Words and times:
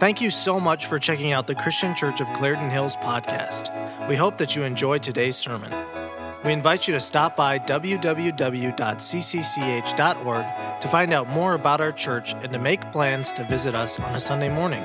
Thank 0.00 0.20
you 0.20 0.30
so 0.30 0.58
much 0.58 0.86
for 0.86 0.98
checking 0.98 1.30
out 1.30 1.46
the 1.46 1.54
Christian 1.54 1.94
Church 1.94 2.20
of 2.20 2.32
Clarendon 2.32 2.68
Hills 2.68 2.96
podcast. 2.96 4.08
We 4.08 4.16
hope 4.16 4.38
that 4.38 4.56
you 4.56 4.64
enjoyed 4.64 5.04
today's 5.04 5.36
sermon. 5.36 5.72
We 6.44 6.52
invite 6.52 6.88
you 6.88 6.94
to 6.94 7.00
stop 7.00 7.36
by 7.36 7.60
www.cccch.org 7.60 8.40
to 10.80 10.88
find 10.88 11.14
out 11.14 11.28
more 11.30 11.54
about 11.54 11.80
our 11.80 11.92
church 11.92 12.34
and 12.34 12.52
to 12.52 12.58
make 12.58 12.90
plans 12.90 13.32
to 13.34 13.44
visit 13.44 13.76
us 13.76 14.00
on 14.00 14.16
a 14.16 14.20
Sunday 14.20 14.48
morning. 14.48 14.82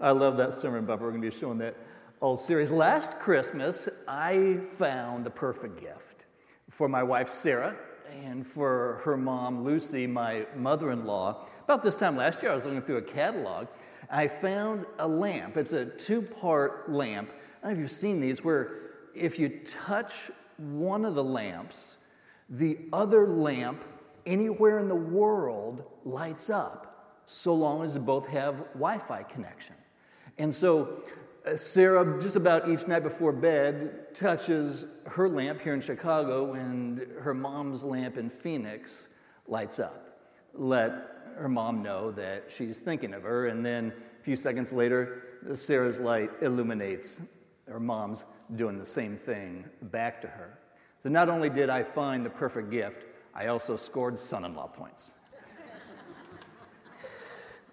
I 0.00 0.12
love 0.12 0.38
that 0.38 0.54
sermon 0.54 0.86
bumper. 0.86 1.04
We're 1.04 1.10
going 1.10 1.20
to 1.20 1.30
be 1.30 1.36
showing 1.36 1.58
that 1.58 1.76
all 2.20 2.36
series. 2.36 2.70
Last 2.70 3.18
Christmas, 3.18 4.02
I 4.08 4.56
found 4.62 5.26
the 5.26 5.30
perfect 5.30 5.78
gift 5.78 6.19
for 6.70 6.88
my 6.88 7.02
wife, 7.02 7.28
Sarah, 7.28 7.76
and 8.24 8.46
for 8.46 9.00
her 9.04 9.16
mom, 9.16 9.64
Lucy, 9.64 10.06
my 10.06 10.46
mother 10.56 10.90
in 10.90 11.04
law. 11.04 11.44
About 11.64 11.82
this 11.82 11.98
time 11.98 12.16
last 12.16 12.42
year, 12.42 12.50
I 12.50 12.54
was 12.54 12.64
looking 12.64 12.80
through 12.80 12.98
a 12.98 13.02
catalog. 13.02 13.66
I 14.10 14.28
found 14.28 14.86
a 14.98 15.06
lamp. 15.06 15.56
It's 15.56 15.72
a 15.72 15.84
two 15.84 16.22
part 16.22 16.90
lamp. 16.90 17.32
I 17.62 17.66
don't 17.66 17.72
know 17.72 17.78
if 17.78 17.78
you've 17.82 17.90
seen 17.90 18.20
these, 18.20 18.44
where 18.44 18.72
if 19.14 19.38
you 19.38 19.48
touch 19.48 20.30
one 20.56 21.04
of 21.04 21.14
the 21.14 21.24
lamps, 21.24 21.98
the 22.48 22.78
other 22.92 23.26
lamp 23.26 23.84
anywhere 24.26 24.78
in 24.78 24.88
the 24.88 24.94
world 24.94 25.84
lights 26.04 26.50
up, 26.50 27.22
so 27.26 27.54
long 27.54 27.82
as 27.82 27.96
both 27.98 28.28
have 28.28 28.56
Wi 28.74 28.98
Fi 28.98 29.22
connection. 29.24 29.74
And 30.38 30.54
so 30.54 31.02
Sarah, 31.54 32.20
just 32.20 32.36
about 32.36 32.68
each 32.68 32.86
night 32.86 33.02
before 33.02 33.32
bed, 33.32 34.14
touches 34.14 34.84
her 35.06 35.28
lamp 35.28 35.60
here 35.60 35.74
in 35.74 35.80
Chicago, 35.80 36.52
and 36.52 37.06
her 37.20 37.32
mom's 37.32 37.82
lamp 37.82 38.18
in 38.18 38.28
Phoenix 38.28 39.10
lights 39.46 39.78
up. 39.78 40.18
Let 40.54 40.92
her 41.36 41.48
mom 41.48 41.82
know 41.82 42.10
that 42.12 42.50
she's 42.50 42.80
thinking 42.80 43.14
of 43.14 43.22
her, 43.22 43.46
and 43.46 43.64
then 43.64 43.92
a 44.20 44.22
few 44.22 44.36
seconds 44.36 44.72
later, 44.72 45.22
Sarah's 45.54 45.98
light 45.98 46.30
illuminates 46.42 47.22
her 47.68 47.80
mom's 47.80 48.26
doing 48.56 48.78
the 48.78 48.86
same 48.86 49.16
thing 49.16 49.68
back 49.82 50.20
to 50.20 50.28
her. 50.28 50.58
So 50.98 51.08
not 51.08 51.30
only 51.30 51.48
did 51.48 51.70
I 51.70 51.82
find 51.82 52.26
the 52.26 52.30
perfect 52.30 52.70
gift, 52.70 53.06
I 53.34 53.46
also 53.46 53.76
scored 53.76 54.18
son 54.18 54.44
in 54.44 54.54
law 54.54 54.66
points. 54.66 55.14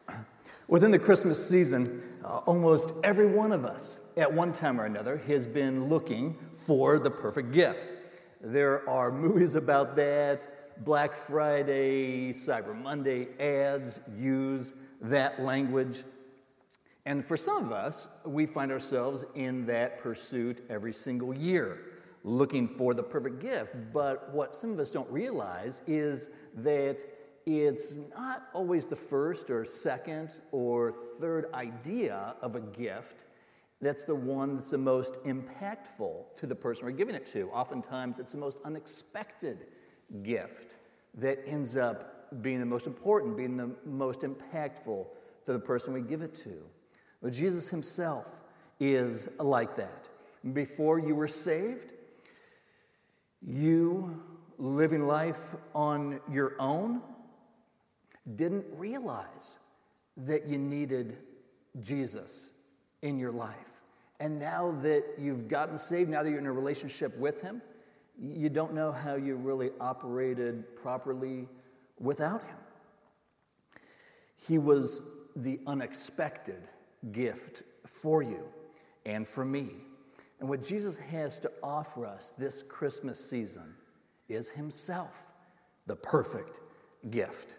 Within 0.70 0.92
the 0.92 1.00
Christmas 1.00 1.46
season, 1.50 2.02
uh, 2.28 2.42
almost 2.46 2.92
every 3.06 3.26
one 3.26 3.54
of 3.54 3.64
us, 3.64 4.12
at 4.18 4.32
one 4.32 4.52
time 4.52 4.82
or 4.82 4.86
another, 4.86 5.18
has 5.28 5.48
been 5.48 5.88
looking 5.88 6.36
for 6.52 7.00
the 7.00 7.10
perfect 7.10 7.52
gift. 7.52 7.88
There 8.42 8.88
are 8.90 9.12
movies 9.26 9.56
about 9.56 9.96
that. 9.96 10.84
Black 10.84 11.16
Friday, 11.16 12.32
Cyber 12.34 12.80
Monday 12.80 13.30
ads 13.40 14.02
use 14.20 14.76
that 15.02 15.42
language. 15.42 16.04
And 17.06 17.26
for 17.26 17.38
some 17.38 17.66
of 17.66 17.72
us, 17.72 18.10
we 18.26 18.46
find 18.46 18.72
ourselves 18.72 19.24
in 19.36 19.66
that 19.68 20.00
pursuit 20.00 20.62
every 20.70 20.94
single 20.94 21.34
year, 21.34 21.80
looking 22.26 22.68
for 22.68 22.94
the 22.94 23.04
perfect 23.04 23.40
gift. 23.40 23.74
But 23.94 24.34
what 24.34 24.54
some 24.54 24.72
of 24.72 24.80
us 24.80 24.92
don't 24.92 25.10
realize 25.10 25.82
is 25.88 26.30
that 26.56 27.06
it's 27.48 27.96
not 28.14 28.50
always 28.54 28.88
the 28.88 28.96
first 28.96 29.50
or 29.50 29.64
second 29.64 30.36
or 30.52 30.92
third 30.92 31.46
idea 31.54 32.36
of 32.42 32.56
a 32.56 32.60
gift 32.60 33.24
that's 33.80 34.04
the 34.04 34.16
one 34.16 34.56
that's 34.56 34.72
the 34.72 34.78
most 34.78 35.24
impactful 35.24 36.36
to 36.36 36.46
the 36.46 36.56
person 36.56 36.86
we're 36.86 36.92
giving 36.92 37.16
it 37.16 37.26
to. 37.28 37.50
Oftentimes, 37.52 38.20
it's 38.20 38.34
the 38.34 38.38
most 38.38 38.58
unexpected 38.66 39.68
gift 40.24 40.76
that 41.14 41.40
ends 41.46 41.78
up 41.78 42.42
being 42.42 42.60
the 42.60 42.66
most 42.66 42.86
important, 42.86 43.38
being 43.38 43.56
the 43.56 43.72
most 43.86 44.22
impactful 44.22 45.06
to 45.46 45.54
the 45.54 45.60
person 45.60 45.94
we 45.94 46.02
give 46.02 46.22
it 46.22 46.34
to. 46.34 46.54
Well, 47.22 47.32
Jesus 47.32 47.70
himself 47.70 48.42
is 48.80 49.30
like 49.40 49.76
that. 49.76 50.10
Before 50.54 51.00
you 51.00 51.16
were 51.16 51.28
saved, 51.28 51.94
you 53.42 54.22
living 54.58 55.08
life 55.08 55.56
on 55.76 56.20
your 56.30 56.56
own 56.60 57.02
didn't 58.36 58.66
realize 58.74 59.60
that 60.18 60.48
you 60.48 60.58
needed 60.58 61.18
Jesus 61.82 62.54
in 63.02 63.18
your 63.18 63.32
life. 63.32 63.82
And 64.20 64.40
now 64.40 64.76
that 64.82 65.04
you've 65.18 65.48
gotten 65.48 65.78
saved, 65.78 66.10
now 66.10 66.24
that 66.24 66.30
you're 66.30 66.40
in 66.40 66.48
a 66.48 66.52
relationship 66.52 67.16
with 67.18 67.42
Him, 67.42 67.62
you 68.20 68.50
don't 68.50 68.74
know 68.74 68.92
how 68.92 69.16
you 69.16 69.36
really 69.36 69.70
operated 69.80 70.76
properly 70.76 71.48
without 72.00 72.44
Him. 72.44 72.58
He 74.48 74.58
was 74.58 75.02
the 75.36 75.60
unexpected 75.68 76.68
gift 77.12 77.62
for 77.86 78.24
you 78.24 78.44
and 79.06 79.28
for 79.28 79.46
me. 79.46 79.70
And 80.40 80.50
what 80.50 80.62
Jesus 80.62 80.98
has 80.98 81.40
to 81.40 81.52
offer 81.64 82.06
us 82.06 82.32
this 82.32 82.64
Christmas 82.64 83.24
season 83.24 83.76
is 84.30 84.50
Himself, 84.50 85.32
the 85.86 85.96
perfect 85.96 86.60
gift. 87.12 87.56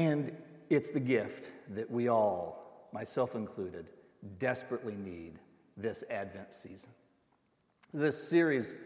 And 0.00 0.34
it's 0.70 0.88
the 0.88 0.98
gift 0.98 1.50
that 1.74 1.90
we 1.90 2.08
all, 2.08 2.88
myself 2.90 3.34
included, 3.34 3.84
desperately 4.38 4.94
need 4.94 5.34
this 5.76 6.04
Advent 6.10 6.54
season. 6.54 6.90
This 7.92 8.16
series, 8.16 8.76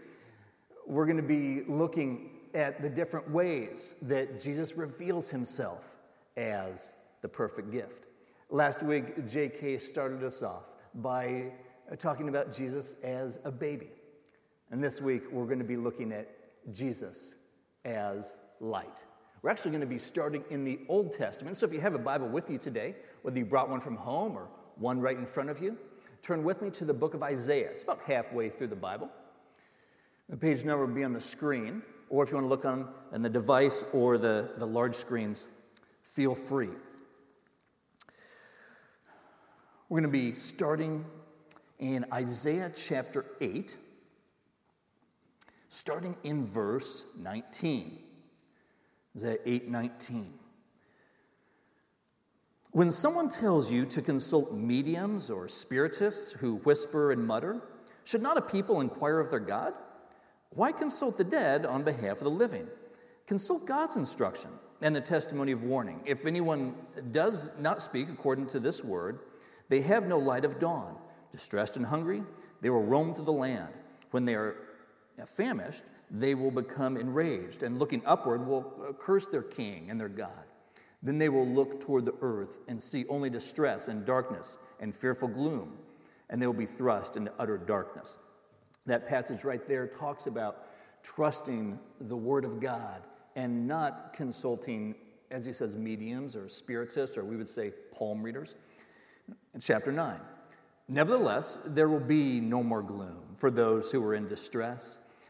we're 0.88 1.06
going 1.06 1.16
to 1.16 1.22
be 1.22 1.62
looking 1.68 2.30
at 2.52 2.82
the 2.82 2.90
different 2.90 3.30
ways 3.30 3.94
that 4.02 4.40
Jesus 4.42 4.76
reveals 4.76 5.30
himself 5.30 5.94
as 6.36 6.94
the 7.22 7.28
perfect 7.28 7.70
gift. 7.70 8.06
Last 8.50 8.82
week, 8.82 9.24
J.K. 9.24 9.78
started 9.78 10.24
us 10.24 10.42
off 10.42 10.72
by 10.96 11.52
uh, 11.92 11.94
talking 11.94 12.28
about 12.28 12.52
Jesus 12.52 13.00
as 13.04 13.38
a 13.44 13.52
baby. 13.52 13.90
And 14.72 14.82
this 14.82 15.00
week, 15.00 15.30
we're 15.30 15.46
going 15.46 15.60
to 15.60 15.64
be 15.64 15.76
looking 15.76 16.10
at 16.10 16.28
Jesus 16.72 17.36
as 17.84 18.34
light. 18.58 19.04
We're 19.44 19.50
actually 19.50 19.72
going 19.72 19.82
to 19.82 19.86
be 19.86 19.98
starting 19.98 20.42
in 20.48 20.64
the 20.64 20.80
Old 20.88 21.12
Testament. 21.12 21.58
So 21.58 21.66
if 21.66 21.72
you 21.74 21.80
have 21.80 21.94
a 21.94 21.98
Bible 21.98 22.26
with 22.26 22.48
you 22.48 22.56
today, 22.56 22.94
whether 23.20 23.38
you 23.38 23.44
brought 23.44 23.68
one 23.68 23.78
from 23.78 23.94
home 23.94 24.38
or 24.38 24.48
one 24.76 24.98
right 25.02 25.18
in 25.18 25.26
front 25.26 25.50
of 25.50 25.60
you, 25.60 25.76
turn 26.22 26.44
with 26.44 26.62
me 26.62 26.70
to 26.70 26.86
the 26.86 26.94
book 26.94 27.12
of 27.12 27.22
Isaiah. 27.22 27.68
It's 27.68 27.82
about 27.82 28.00
halfway 28.06 28.48
through 28.48 28.68
the 28.68 28.76
Bible. 28.76 29.10
The 30.30 30.38
page 30.38 30.64
number 30.64 30.86
will 30.86 30.94
be 30.94 31.04
on 31.04 31.12
the 31.12 31.20
screen, 31.20 31.82
or 32.08 32.24
if 32.24 32.30
you 32.30 32.36
want 32.36 32.46
to 32.46 32.48
look 32.48 32.64
on, 32.64 32.88
on 33.12 33.20
the 33.20 33.28
device 33.28 33.84
or 33.92 34.16
the, 34.16 34.54
the 34.56 34.64
large 34.64 34.94
screens, 34.94 35.46
feel 36.02 36.34
free. 36.34 36.70
We're 39.90 40.00
going 40.00 40.10
to 40.10 40.18
be 40.18 40.32
starting 40.32 41.04
in 41.80 42.06
Isaiah 42.14 42.72
chapter 42.74 43.26
8, 43.42 43.76
starting 45.68 46.16
in 46.24 46.46
verse 46.46 47.12
19. 47.18 47.98
Isaiah 49.16 49.38
8:19. 49.44 50.26
When 52.72 52.90
someone 52.90 53.28
tells 53.28 53.70
you 53.70 53.86
to 53.86 54.02
consult 54.02 54.52
mediums 54.52 55.30
or 55.30 55.46
spiritists 55.48 56.32
who 56.32 56.56
whisper 56.56 57.12
and 57.12 57.24
mutter, 57.24 57.60
should 58.04 58.22
not 58.22 58.36
a 58.36 58.42
people 58.42 58.80
inquire 58.80 59.20
of 59.20 59.30
their 59.30 59.38
God? 59.38 59.74
Why 60.50 60.72
consult 60.72 61.16
the 61.16 61.24
dead 61.24 61.64
on 61.64 61.84
behalf 61.84 62.18
of 62.18 62.24
the 62.24 62.30
living? 62.30 62.68
Consult 63.26 63.64
God's 63.66 63.96
instruction 63.96 64.50
and 64.82 64.94
the 64.94 65.00
testimony 65.00 65.52
of 65.52 65.62
warning. 65.62 66.02
If 66.04 66.26
anyone 66.26 66.74
does 67.12 67.50
not 67.60 67.80
speak 67.80 68.08
according 68.08 68.48
to 68.48 68.60
this 68.60 68.84
word, 68.84 69.20
they 69.68 69.80
have 69.82 70.06
no 70.06 70.18
light 70.18 70.44
of 70.44 70.58
dawn. 70.58 70.98
Distressed 71.30 71.76
and 71.76 71.86
hungry, 71.86 72.22
they 72.60 72.70
will 72.70 72.82
roam 72.82 73.14
to 73.14 73.22
the 73.22 73.32
land. 73.32 73.72
When 74.10 74.24
they 74.24 74.34
are 74.34 74.56
famished, 75.26 75.84
they 76.14 76.34
will 76.36 76.52
become 76.52 76.96
enraged, 76.96 77.64
and 77.64 77.78
looking 77.78 78.00
upward 78.06 78.46
will 78.46 78.72
uh, 78.88 78.92
curse 78.92 79.26
their 79.26 79.42
king 79.42 79.90
and 79.90 80.00
their 80.00 80.08
God. 80.08 80.44
Then 81.02 81.18
they 81.18 81.28
will 81.28 81.46
look 81.46 81.80
toward 81.80 82.06
the 82.06 82.14
earth 82.22 82.60
and 82.68 82.80
see 82.80 83.04
only 83.08 83.28
distress 83.28 83.88
and 83.88 84.06
darkness 84.06 84.58
and 84.78 84.94
fearful 84.94 85.28
gloom, 85.28 85.76
and 86.30 86.40
they 86.40 86.46
will 86.46 86.54
be 86.54 86.66
thrust 86.66 87.16
into 87.16 87.32
utter 87.38 87.58
darkness. 87.58 88.20
That 88.86 89.08
passage 89.08 89.42
right 89.42 89.66
there 89.66 89.88
talks 89.88 90.28
about 90.28 90.68
trusting 91.02 91.78
the 92.02 92.16
Word 92.16 92.44
of 92.44 92.60
God 92.60 93.02
and 93.34 93.66
not 93.66 94.12
consulting, 94.12 94.94
as 95.32 95.44
he 95.44 95.52
says, 95.52 95.76
mediums 95.76 96.36
or 96.36 96.48
spiritists, 96.48 97.18
or 97.18 97.24
we 97.24 97.36
would 97.36 97.48
say 97.48 97.72
palm 97.92 98.22
readers. 98.22 98.56
In 99.52 99.60
chapter 99.60 99.90
9. 99.90 100.20
Nevertheless, 100.86 101.56
there 101.66 101.88
will 101.88 101.98
be 101.98 102.40
no 102.40 102.62
more 102.62 102.82
gloom 102.82 103.34
for 103.36 103.50
those 103.50 103.90
who 103.90 104.04
are 104.04 104.14
in 104.14 104.28
distress 104.28 105.00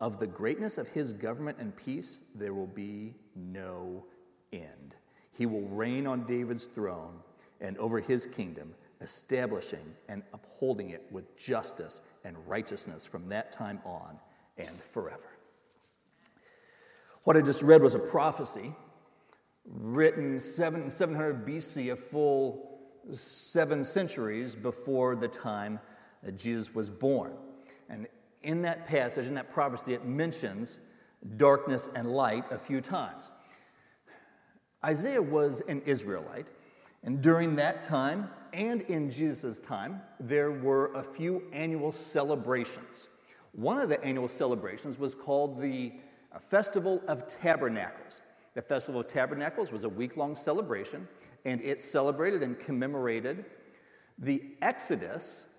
Of 0.00 0.18
the 0.18 0.26
greatness 0.26 0.78
of 0.78 0.88
his 0.88 1.12
government 1.12 1.58
and 1.60 1.76
peace, 1.76 2.22
there 2.34 2.54
will 2.54 2.66
be 2.66 3.14
no 3.36 4.06
end. 4.52 4.96
He 5.30 5.46
will 5.46 5.68
reign 5.68 6.06
on 6.06 6.24
David's 6.24 6.66
throne 6.66 7.20
and 7.60 7.76
over 7.76 8.00
his 8.00 8.24
kingdom, 8.24 8.74
establishing 9.02 9.94
and 10.08 10.22
upholding 10.32 10.90
it 10.90 11.06
with 11.10 11.36
justice 11.36 12.00
and 12.24 12.36
righteousness 12.46 13.06
from 13.06 13.28
that 13.28 13.52
time 13.52 13.80
on 13.84 14.18
and 14.56 14.80
forever. 14.80 15.36
What 17.24 17.36
I 17.36 17.42
just 17.42 17.62
read 17.62 17.82
was 17.82 17.94
a 17.94 17.98
prophecy 17.98 18.72
written 19.66 20.40
7, 20.40 20.90
700 20.90 21.46
BC, 21.46 21.92
a 21.92 21.96
full 21.96 22.80
seven 23.12 23.84
centuries 23.84 24.56
before 24.56 25.16
the 25.16 25.28
time 25.28 25.78
that 26.22 26.36
Jesus 26.36 26.74
was 26.74 26.90
born. 26.90 27.32
And 27.88 28.06
in 28.42 28.62
that 28.62 28.86
passage, 28.86 29.26
in 29.26 29.34
that 29.34 29.50
prophecy, 29.50 29.94
it 29.94 30.04
mentions 30.04 30.80
darkness 31.36 31.90
and 31.94 32.10
light 32.10 32.44
a 32.50 32.58
few 32.58 32.80
times. 32.80 33.30
Isaiah 34.84 35.22
was 35.22 35.60
an 35.62 35.82
Israelite, 35.84 36.48
and 37.02 37.20
during 37.20 37.56
that 37.56 37.80
time 37.80 38.30
and 38.52 38.82
in 38.82 39.10
Jesus' 39.10 39.60
time, 39.60 40.00
there 40.18 40.50
were 40.50 40.92
a 40.94 41.02
few 41.02 41.42
annual 41.52 41.92
celebrations. 41.92 43.08
One 43.52 43.78
of 43.78 43.88
the 43.88 44.02
annual 44.04 44.28
celebrations 44.28 44.98
was 44.98 45.14
called 45.14 45.60
the 45.60 45.92
uh, 46.32 46.38
Festival 46.38 47.02
of 47.08 47.28
Tabernacles. 47.28 48.22
The 48.54 48.62
Festival 48.62 49.00
of 49.00 49.08
Tabernacles 49.08 49.72
was 49.72 49.84
a 49.84 49.88
week 49.88 50.16
long 50.16 50.34
celebration, 50.34 51.06
and 51.44 51.60
it 51.60 51.80
celebrated 51.80 52.42
and 52.42 52.58
commemorated 52.58 53.44
the 54.18 54.42
Exodus 54.62 55.49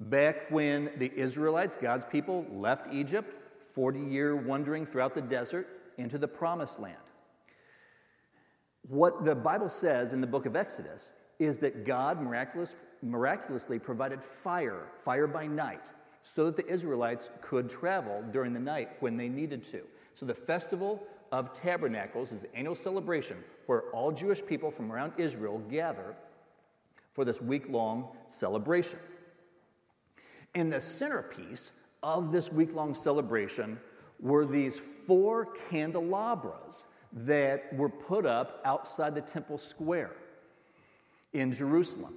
back 0.00 0.50
when 0.50 0.90
the 0.96 1.12
Israelites, 1.14 1.76
God's 1.76 2.04
people, 2.04 2.46
left 2.50 2.92
Egypt, 2.92 3.34
40 3.72 4.00
year 4.00 4.36
wandering 4.36 4.86
throughout 4.86 5.14
the 5.14 5.22
desert 5.22 5.68
into 5.98 6.18
the 6.18 6.28
promised 6.28 6.80
land. 6.80 6.96
What 8.88 9.24
the 9.24 9.34
Bible 9.34 9.68
says 9.68 10.14
in 10.14 10.20
the 10.20 10.26
book 10.26 10.46
of 10.46 10.56
Exodus 10.56 11.12
is 11.38 11.58
that 11.58 11.84
God 11.84 12.20
miraculous, 12.20 12.76
miraculously 13.02 13.78
provided 13.78 14.22
fire, 14.22 14.86
fire 14.96 15.26
by 15.26 15.46
night, 15.46 15.92
so 16.22 16.46
that 16.46 16.56
the 16.56 16.66
Israelites 16.72 17.30
could 17.40 17.68
travel 17.68 18.24
during 18.32 18.52
the 18.52 18.60
night 18.60 18.90
when 19.00 19.16
they 19.16 19.28
needed 19.28 19.62
to. 19.64 19.82
So 20.14 20.26
the 20.26 20.34
Festival 20.34 21.02
of 21.30 21.52
Tabernacles 21.52 22.32
is 22.32 22.44
an 22.44 22.50
annual 22.54 22.74
celebration 22.74 23.36
where 23.66 23.82
all 23.92 24.10
Jewish 24.10 24.44
people 24.44 24.70
from 24.70 24.90
around 24.90 25.12
Israel 25.18 25.58
gather 25.70 26.16
for 27.12 27.24
this 27.24 27.42
week 27.42 27.68
long 27.68 28.08
celebration. 28.26 28.98
And 30.54 30.72
the 30.72 30.80
centerpiece 30.80 31.80
of 32.02 32.32
this 32.32 32.52
week 32.52 32.74
long 32.74 32.94
celebration 32.94 33.78
were 34.20 34.44
these 34.44 34.78
four 34.78 35.46
candelabras 35.70 36.86
that 37.12 37.72
were 37.74 37.88
put 37.88 38.26
up 38.26 38.60
outside 38.64 39.14
the 39.14 39.20
temple 39.20 39.58
square 39.58 40.12
in 41.32 41.52
Jerusalem. 41.52 42.14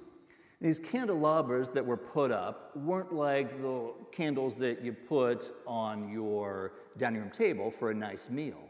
These 0.60 0.78
candelabras 0.78 1.70
that 1.70 1.84
were 1.84 1.96
put 1.96 2.30
up 2.30 2.76
weren't 2.76 3.12
like 3.12 3.60
the 3.60 3.92
candles 4.12 4.56
that 4.58 4.82
you 4.82 4.92
put 4.92 5.50
on 5.66 6.08
your 6.08 6.72
dining 6.98 7.22
room 7.22 7.30
table 7.30 7.70
for 7.70 7.90
a 7.90 7.94
nice 7.94 8.30
meal. 8.30 8.68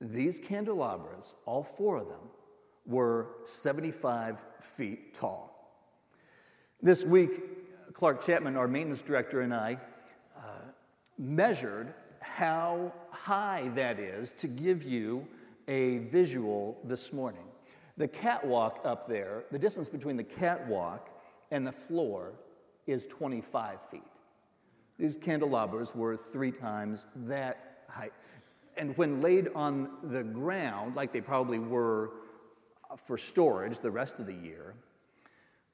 These 0.00 0.40
candelabras, 0.40 1.36
all 1.46 1.62
four 1.62 1.98
of 1.98 2.08
them, 2.08 2.30
were 2.84 3.28
75 3.44 4.44
feet 4.58 5.14
tall. 5.14 5.52
This 6.80 7.04
week, 7.04 7.40
Clark 7.92 8.24
Chapman, 8.24 8.56
our 8.56 8.68
maintenance 8.68 9.02
director, 9.02 9.40
and 9.42 9.54
I 9.54 9.78
uh, 10.36 10.42
measured 11.18 11.94
how 12.20 12.92
high 13.10 13.70
that 13.74 13.98
is 13.98 14.32
to 14.34 14.48
give 14.48 14.82
you 14.84 15.26
a 15.68 15.98
visual 15.98 16.78
this 16.84 17.12
morning. 17.12 17.44
The 17.96 18.08
catwalk 18.08 18.80
up 18.84 19.08
there, 19.08 19.44
the 19.50 19.58
distance 19.58 19.88
between 19.88 20.16
the 20.16 20.24
catwalk 20.24 21.10
and 21.50 21.66
the 21.66 21.72
floor 21.72 22.32
is 22.86 23.06
25 23.06 23.80
feet. 23.82 24.02
These 24.98 25.16
candelabras 25.16 25.94
were 25.94 26.16
three 26.16 26.52
times 26.52 27.06
that 27.16 27.84
height. 27.88 28.12
And 28.76 28.96
when 28.96 29.20
laid 29.20 29.48
on 29.54 29.90
the 30.04 30.22
ground, 30.22 30.96
like 30.96 31.12
they 31.12 31.20
probably 31.20 31.58
were 31.58 32.10
for 32.96 33.18
storage 33.18 33.80
the 33.80 33.90
rest 33.90 34.18
of 34.18 34.26
the 34.26 34.34
year, 34.34 34.74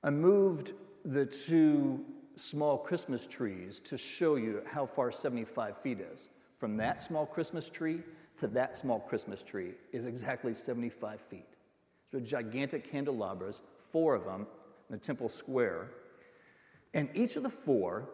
I 0.03 0.11
moved 0.11 0.73
the 1.09 1.25
two 1.25 2.05
small 2.37 2.77
Christmas 2.77 3.27
trees 3.27 3.81
to 3.81 3.97
show 3.97 4.37
you 4.37 4.63
how 4.71 4.85
far 4.85 5.11
75 5.11 5.79
feet 5.79 6.01
is. 6.01 6.29
From 6.59 6.77
that 6.77 7.01
small 7.01 7.25
Christmas 7.25 7.71
tree 7.71 8.03
to 8.39 8.47
that 8.49 8.77
small 8.77 9.01
Christmas 9.01 9.43
tree 9.43 9.73
is 9.91 10.05
exactly 10.05 10.53
75 10.53 11.19
feet. 11.19 11.49
So 12.13 12.21
gigantic 12.21 12.91
candelabras, 12.91 13.63
four 13.91 14.15
of 14.15 14.25
them 14.25 14.47
in 14.91 14.97
the 14.97 14.99
temple 14.99 15.31
square. 15.31 15.89
And 16.93 17.09
each 17.15 17.37
of 17.37 17.43
the 17.43 17.49
four 17.49 18.11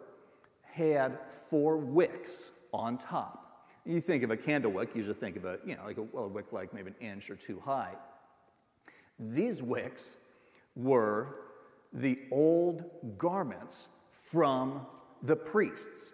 had 0.63 1.19
four 1.29 1.75
wicks 1.75 2.51
on 2.73 2.97
top. 2.97 3.67
You 3.85 3.99
think 3.99 4.23
of 4.23 4.31
a 4.31 4.37
candle 4.37 4.71
wick, 4.71 4.91
you 4.93 4.99
usually 4.99 5.15
think 5.17 5.35
of 5.35 5.43
a, 5.43 5.59
you 5.65 5.75
know, 5.75 5.83
like 5.85 5.97
a, 5.97 6.03
well, 6.03 6.25
a 6.25 6.29
wick 6.29 6.53
like 6.53 6.73
maybe 6.73 6.91
an 6.97 7.05
inch 7.05 7.29
or 7.29 7.35
two 7.35 7.59
high. 7.59 7.93
These 9.19 9.61
wicks 9.61 10.15
were 10.77 11.44
the 11.95 12.19
old 12.29 12.85
garments 13.17 13.89
from 14.11 14.85
the 15.23 15.35
priests. 15.35 16.13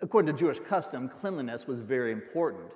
According 0.00 0.34
to 0.34 0.38
Jewish 0.38 0.58
custom, 0.58 1.08
cleanliness 1.08 1.66
was 1.66 1.80
very 1.80 2.12
important. 2.12 2.72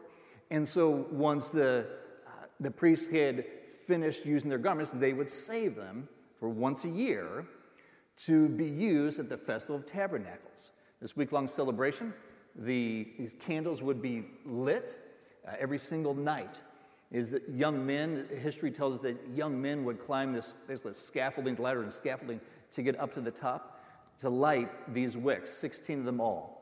And 0.50 0.66
so 0.66 1.06
once 1.10 1.50
the, 1.50 1.86
uh, 2.26 2.46
the 2.60 2.70
priests 2.70 3.08
had 3.12 3.44
finished 3.86 4.24
using 4.24 4.48
their 4.48 4.58
garments, 4.58 4.92
they 4.92 5.12
would 5.12 5.28
save 5.28 5.74
them 5.74 6.08
for 6.38 6.48
once 6.48 6.84
a 6.84 6.88
year 6.88 7.44
to 8.18 8.48
be 8.48 8.66
used 8.66 9.20
at 9.20 9.28
the 9.28 9.36
Festival 9.36 9.76
of 9.76 9.84
Tabernacles. 9.84 10.72
This 11.00 11.16
week 11.16 11.32
long 11.32 11.48
celebration, 11.48 12.14
the, 12.54 13.08
these 13.18 13.34
candles 13.34 13.82
would 13.82 14.00
be 14.00 14.24
lit 14.44 14.98
uh, 15.46 15.52
every 15.58 15.78
single 15.78 16.14
night. 16.14 16.62
Is 17.10 17.30
that 17.30 17.48
young 17.48 17.86
men, 17.86 18.26
history 18.42 18.70
tells 18.70 18.96
us 18.96 19.00
that 19.00 19.16
young 19.34 19.60
men 19.60 19.84
would 19.84 19.98
climb 19.98 20.32
this 20.32 20.54
basically 20.66 20.92
scaffolding, 20.92 21.56
ladder 21.56 21.82
and 21.82 21.92
scaffolding 21.92 22.40
to 22.70 22.82
get 22.82 22.98
up 23.00 23.12
to 23.14 23.20
the 23.20 23.30
top 23.30 23.80
to 24.20 24.28
light 24.28 24.72
these 24.92 25.16
wicks, 25.16 25.50
16 25.50 26.00
of 26.00 26.04
them 26.04 26.20
all. 26.20 26.58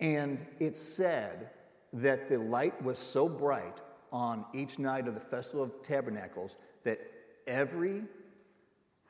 And 0.00 0.44
it 0.60 0.76
said 0.76 1.50
that 1.94 2.28
the 2.28 2.38
light 2.38 2.80
was 2.82 2.98
so 2.98 3.28
bright 3.28 3.80
on 4.12 4.44
each 4.52 4.78
night 4.78 5.08
of 5.08 5.14
the 5.14 5.20
Festival 5.20 5.64
of 5.64 5.82
Tabernacles 5.82 6.58
that 6.84 7.00
every 7.46 8.02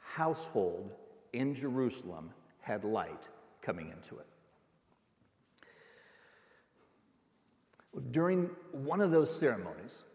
household 0.01 0.93
in 1.33 1.55
Jerusalem 1.55 2.31
had 2.61 2.85
light 2.85 3.29
coming 3.61 3.91
into 3.91 4.17
it. 4.19 4.27
During 8.11 8.51
one 8.71 9.01
of 9.01 9.11
those 9.11 9.35
ceremonies, 9.35 10.07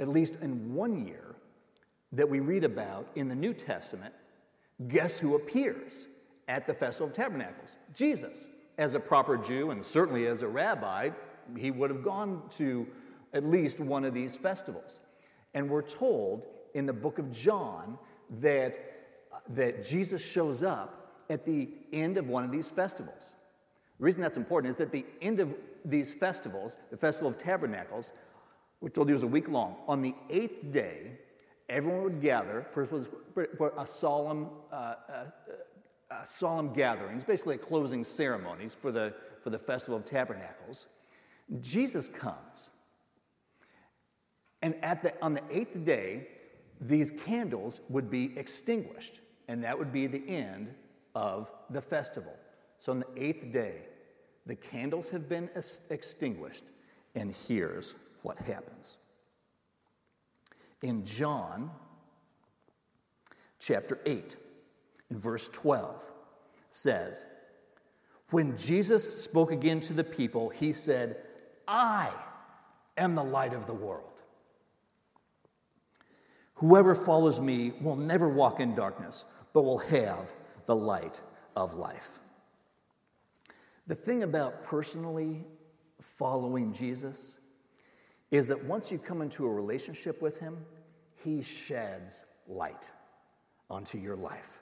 at 0.00 0.08
least 0.08 0.36
in 0.42 0.74
one 0.74 1.06
year 1.06 1.36
that 2.12 2.28
we 2.28 2.40
read 2.40 2.64
about 2.64 3.08
in 3.14 3.28
the 3.28 3.34
New 3.34 3.54
Testament, 3.54 4.14
guess 4.88 5.18
who 5.18 5.34
appears 5.36 6.06
at 6.48 6.66
the 6.66 6.74
Festival 6.74 7.08
of 7.08 7.12
Tabernacles? 7.12 7.76
Jesus. 7.94 8.50
As 8.76 8.96
a 8.96 9.00
proper 9.00 9.36
Jew, 9.36 9.70
and 9.70 9.84
certainly 9.84 10.26
as 10.26 10.42
a 10.42 10.48
rabbi, 10.48 11.10
he 11.56 11.70
would 11.70 11.90
have 11.90 12.02
gone 12.02 12.42
to 12.50 12.86
at 13.32 13.44
least 13.44 13.78
one 13.78 14.04
of 14.04 14.12
these 14.12 14.36
festivals. 14.36 15.00
And 15.54 15.70
we're 15.70 15.82
told 15.82 16.42
in 16.74 16.86
the 16.86 16.92
book 16.92 17.18
of 17.18 17.30
John 17.30 17.98
that, 18.40 18.76
that 19.50 19.84
Jesus 19.84 20.28
shows 20.28 20.62
up 20.64 21.22
at 21.30 21.44
the 21.44 21.68
end 21.92 22.18
of 22.18 22.28
one 22.28 22.44
of 22.44 22.50
these 22.50 22.70
festivals. 22.70 23.36
The 23.98 24.04
reason 24.04 24.20
that's 24.20 24.36
important 24.36 24.70
is 24.70 24.76
that 24.76 24.90
the 24.90 25.06
end 25.22 25.40
of 25.40 25.54
these 25.84 26.12
festivals, 26.12 26.78
the 26.90 26.96
Festival 26.96 27.30
of 27.30 27.38
Tabernacles, 27.38 28.12
we 28.84 28.90
told 28.90 29.08
you 29.08 29.14
was 29.14 29.22
a 29.22 29.26
week 29.26 29.48
long, 29.48 29.76
on 29.88 30.02
the 30.02 30.14
eighth 30.28 30.70
day, 30.70 31.12
everyone 31.70 32.02
would 32.02 32.20
gather. 32.20 32.66
First 32.70 32.92
was 32.92 33.08
for 33.56 33.72
a 33.78 33.86
solemn, 33.86 34.48
uh, 34.70 34.74
uh, 34.74 35.24
uh, 36.10 36.24
solemn 36.24 36.74
gatherings, 36.74 37.24
basically 37.24 37.54
a 37.54 37.58
closing 37.58 38.04
ceremonies 38.04 38.74
for 38.74 38.92
the, 38.92 39.14
for 39.40 39.48
the 39.48 39.58
Festival 39.58 39.96
of 39.96 40.04
Tabernacles. 40.04 40.88
Jesus 41.62 42.08
comes. 42.08 42.72
And 44.60 44.74
at 44.82 45.02
the, 45.02 45.14
on 45.24 45.32
the 45.32 45.42
eighth 45.50 45.82
day, 45.82 46.28
these 46.78 47.10
candles 47.10 47.80
would 47.88 48.10
be 48.10 48.36
extinguished, 48.36 49.20
and 49.48 49.64
that 49.64 49.78
would 49.78 49.94
be 49.94 50.06
the 50.06 50.28
end 50.28 50.74
of 51.14 51.50
the 51.70 51.80
festival. 51.80 52.34
So 52.76 52.92
on 52.92 53.00
the 53.00 53.08
eighth 53.16 53.50
day, 53.50 53.76
the 54.44 54.56
candles 54.56 55.08
have 55.08 55.26
been 55.26 55.48
extinguished, 55.88 56.64
and 57.14 57.34
here's 57.48 57.94
what 58.24 58.38
happens. 58.38 58.98
In 60.82 61.04
John 61.04 61.70
chapter 63.60 63.98
8, 64.06 64.36
in 65.10 65.18
verse 65.18 65.48
12, 65.50 66.10
says, 66.70 67.26
When 68.30 68.56
Jesus 68.56 69.22
spoke 69.22 69.52
again 69.52 69.78
to 69.80 69.92
the 69.92 70.04
people, 70.04 70.48
he 70.48 70.72
said, 70.72 71.18
I 71.68 72.10
am 72.96 73.14
the 73.14 73.22
light 73.22 73.52
of 73.52 73.66
the 73.66 73.74
world. 73.74 74.22
Whoever 76.54 76.94
follows 76.94 77.38
me 77.38 77.72
will 77.82 77.96
never 77.96 78.28
walk 78.28 78.58
in 78.58 78.74
darkness, 78.74 79.26
but 79.52 79.64
will 79.64 79.78
have 79.78 80.32
the 80.64 80.76
light 80.76 81.20
of 81.56 81.74
life. 81.74 82.20
The 83.86 83.94
thing 83.94 84.22
about 84.22 84.64
personally 84.64 85.44
following 86.00 86.72
Jesus 86.72 87.43
is 88.30 88.48
that 88.48 88.64
once 88.64 88.90
you 88.90 88.98
come 88.98 89.22
into 89.22 89.46
a 89.46 89.52
relationship 89.52 90.20
with 90.22 90.38
Him, 90.38 90.56
He 91.22 91.42
sheds 91.42 92.26
light 92.46 92.90
onto 93.70 93.98
your 93.98 94.16
life. 94.16 94.60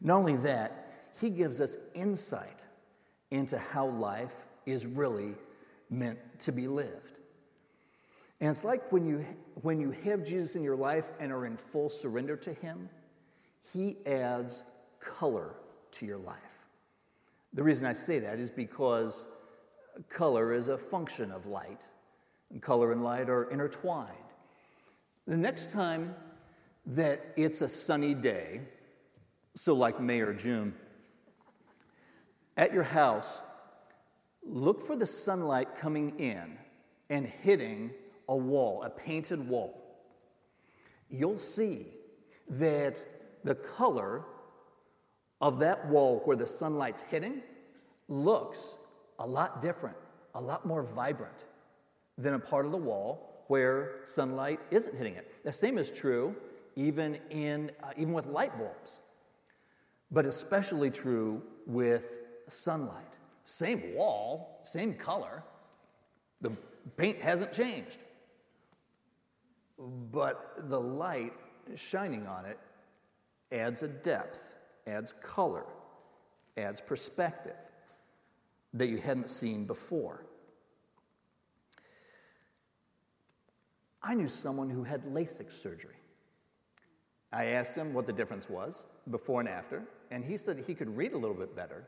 Not 0.00 0.16
only 0.16 0.36
that, 0.36 0.92
He 1.20 1.30
gives 1.30 1.60
us 1.60 1.76
insight 1.94 2.66
into 3.30 3.58
how 3.58 3.86
life 3.86 4.46
is 4.66 4.86
really 4.86 5.34
meant 5.90 6.18
to 6.40 6.52
be 6.52 6.68
lived. 6.68 7.18
And 8.40 8.50
it's 8.50 8.64
like 8.64 8.92
when 8.92 9.04
you, 9.04 9.24
when 9.62 9.80
you 9.80 9.90
have 10.04 10.24
Jesus 10.24 10.54
in 10.54 10.62
your 10.62 10.76
life 10.76 11.10
and 11.18 11.32
are 11.32 11.46
in 11.46 11.56
full 11.56 11.88
surrender 11.88 12.36
to 12.36 12.52
Him, 12.52 12.88
He 13.72 13.96
adds 14.06 14.64
color 15.00 15.54
to 15.92 16.06
your 16.06 16.18
life. 16.18 16.66
The 17.54 17.62
reason 17.62 17.86
I 17.86 17.92
say 17.92 18.18
that 18.20 18.38
is 18.38 18.50
because 18.50 19.26
color 20.08 20.52
is 20.52 20.68
a 20.68 20.78
function 20.78 21.32
of 21.32 21.46
light, 21.46 21.84
and 22.50 22.62
color 22.62 22.92
and 22.92 23.02
light 23.02 23.28
are 23.28 23.44
intertwined. 23.50 24.08
The 25.26 25.36
next 25.36 25.70
time 25.70 26.14
that 26.86 27.20
it's 27.36 27.60
a 27.60 27.68
sunny 27.68 28.14
day, 28.14 28.62
so 29.54 29.74
like 29.74 30.00
May 30.00 30.20
or 30.20 30.32
June, 30.32 30.74
at 32.56 32.72
your 32.72 32.82
house, 32.82 33.42
look 34.42 34.80
for 34.80 34.96
the 34.96 35.06
sunlight 35.06 35.76
coming 35.76 36.18
in 36.18 36.58
and 37.10 37.26
hitting 37.26 37.90
a 38.28 38.36
wall, 38.36 38.82
a 38.82 38.90
painted 38.90 39.46
wall. 39.46 39.84
You'll 41.10 41.38
see 41.38 41.86
that 42.50 43.02
the 43.44 43.54
color 43.54 44.24
of 45.40 45.58
that 45.60 45.86
wall 45.88 46.22
where 46.24 46.36
the 46.36 46.46
sunlight's 46.46 47.02
hitting 47.02 47.42
looks 48.08 48.78
a 49.18 49.26
lot 49.26 49.60
different, 49.62 49.96
a 50.34 50.40
lot 50.40 50.66
more 50.66 50.82
vibrant 50.82 51.44
than 52.18 52.34
a 52.34 52.38
part 52.38 52.66
of 52.66 52.72
the 52.72 52.78
wall 52.78 53.44
where 53.46 54.00
sunlight 54.02 54.60
isn't 54.70 54.94
hitting 54.94 55.14
it. 55.14 55.44
The 55.44 55.52
same 55.52 55.78
is 55.78 55.90
true 55.90 56.36
even 56.76 57.18
in 57.30 57.70
uh, 57.82 57.90
even 57.96 58.12
with 58.12 58.26
light 58.26 58.56
bulbs, 58.58 59.00
but 60.10 60.26
especially 60.26 60.90
true 60.90 61.42
with 61.66 62.20
sunlight. 62.48 63.04
Same 63.44 63.94
wall, 63.94 64.60
same 64.62 64.94
color. 64.94 65.42
The 66.40 66.50
paint 66.96 67.20
hasn't 67.20 67.52
changed. 67.52 67.98
But 70.12 70.68
the 70.68 70.80
light 70.80 71.32
shining 71.74 72.26
on 72.26 72.44
it 72.44 72.58
adds 73.52 73.82
a 73.82 73.88
depth 73.88 74.58
adds 74.88 75.12
color, 75.12 75.66
adds 76.56 76.80
perspective 76.80 77.56
that 78.74 78.88
you 78.88 78.98
hadn't 78.98 79.28
seen 79.28 79.64
before. 79.64 80.24
I 84.02 84.14
knew 84.14 84.28
someone 84.28 84.70
who 84.70 84.84
had 84.84 85.04
LASIK 85.04 85.50
surgery. 85.50 85.96
I 87.32 87.46
asked 87.46 87.76
him 87.76 87.92
what 87.92 88.06
the 88.06 88.12
difference 88.12 88.48
was 88.48 88.86
before 89.10 89.40
and 89.40 89.48
after, 89.48 89.82
and 90.10 90.24
he 90.24 90.36
said 90.36 90.58
he 90.66 90.74
could 90.74 90.96
read 90.96 91.12
a 91.12 91.18
little 91.18 91.36
bit 91.36 91.54
better, 91.54 91.84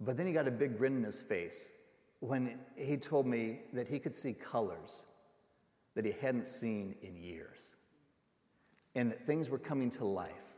but 0.00 0.16
then 0.16 0.26
he 0.26 0.32
got 0.32 0.48
a 0.48 0.50
big 0.50 0.76
grin 0.76 0.96
in 0.96 1.04
his 1.04 1.20
face 1.20 1.72
when 2.20 2.58
he 2.76 2.96
told 2.96 3.26
me 3.26 3.60
that 3.72 3.88
he 3.88 3.98
could 3.98 4.14
see 4.14 4.34
colors 4.34 5.06
that 5.94 6.04
he 6.04 6.12
hadn't 6.12 6.46
seen 6.46 6.94
in 7.02 7.16
years, 7.16 7.76
and 8.94 9.10
that 9.10 9.26
things 9.26 9.48
were 9.48 9.58
coming 9.58 9.88
to 9.90 10.04
life 10.04 10.50